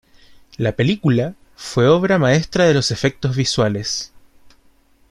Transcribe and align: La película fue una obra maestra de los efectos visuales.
La 0.57 0.71
película 0.71 1.35
fue 1.55 1.83
una 1.85 1.93
obra 1.95 2.17
maestra 2.17 2.65
de 2.65 2.73
los 2.73 2.89
efectos 2.89 3.35
visuales. 3.35 4.11